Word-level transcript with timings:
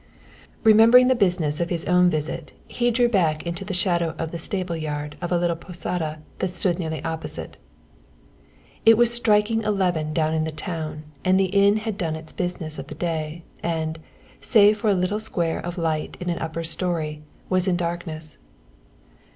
Remembering 0.63 1.09
the 1.09 1.13
business 1.13 1.59
of 1.59 1.69
his 1.69 1.85
own 1.85 2.09
visit 2.09 2.53
he 2.67 2.89
drew 2.89 3.07
back 3.07 3.45
into 3.45 3.63
the 3.63 3.71
shadow 3.75 4.15
of 4.17 4.31
the 4.31 4.39
stable 4.39 4.75
yard 4.75 5.15
of 5.21 5.31
a 5.31 5.37
little 5.37 5.55
posada 5.55 6.17
that 6.39 6.55
stood 6.55 6.79
nearly 6.79 7.03
opposite. 7.03 7.57
It 8.83 8.97
was 8.97 9.13
striking 9.13 9.61
eleven 9.61 10.11
down 10.11 10.33
in 10.33 10.43
the 10.43 10.51
town 10.51 11.03
and 11.23 11.39
the 11.39 11.45
inn 11.53 11.77
had 11.77 11.99
done 11.99 12.15
its 12.15 12.33
business 12.33 12.79
of 12.79 12.87
the 12.87 12.95
day, 12.95 13.43
and, 13.61 13.99
save 14.41 14.79
for 14.79 14.89
a 14.89 14.95
little 14.95 15.19
square 15.19 15.63
of 15.63 15.77
light 15.77 16.17
in 16.19 16.31
an 16.31 16.39
upper 16.39 16.63
storey, 16.63 17.21
was 17.47 17.67
in 17.67 17.77
darkness. 17.77 18.39